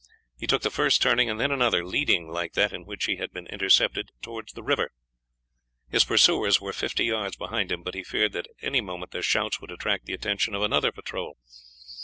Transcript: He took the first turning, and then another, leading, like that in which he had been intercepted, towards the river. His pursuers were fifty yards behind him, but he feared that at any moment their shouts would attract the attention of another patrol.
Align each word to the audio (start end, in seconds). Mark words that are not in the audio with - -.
He 0.35 0.47
took 0.47 0.63
the 0.63 0.71
first 0.71 0.99
turning, 0.99 1.29
and 1.29 1.39
then 1.39 1.51
another, 1.51 1.85
leading, 1.85 2.27
like 2.27 2.53
that 2.53 2.73
in 2.73 2.87
which 2.87 3.05
he 3.05 3.17
had 3.17 3.31
been 3.31 3.45
intercepted, 3.45 4.09
towards 4.23 4.53
the 4.53 4.63
river. 4.63 4.89
His 5.91 6.05
pursuers 6.05 6.59
were 6.59 6.73
fifty 6.73 7.05
yards 7.05 7.35
behind 7.35 7.71
him, 7.71 7.83
but 7.83 7.93
he 7.93 8.03
feared 8.03 8.33
that 8.33 8.47
at 8.47 8.55
any 8.63 8.81
moment 8.81 9.11
their 9.11 9.21
shouts 9.21 9.61
would 9.61 9.69
attract 9.69 10.07
the 10.07 10.13
attention 10.13 10.55
of 10.55 10.63
another 10.63 10.91
patrol. 10.91 11.37